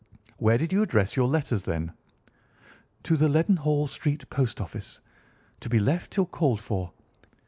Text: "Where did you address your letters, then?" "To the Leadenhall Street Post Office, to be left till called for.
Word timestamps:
"Where 0.39 0.57
did 0.57 0.73
you 0.73 0.81
address 0.81 1.15
your 1.15 1.27
letters, 1.27 1.61
then?" 1.61 1.91
"To 3.03 3.15
the 3.15 3.27
Leadenhall 3.29 3.85
Street 3.87 4.27
Post 4.31 4.59
Office, 4.59 4.99
to 5.59 5.69
be 5.69 5.77
left 5.77 6.09
till 6.09 6.25
called 6.25 6.59
for. 6.59 6.91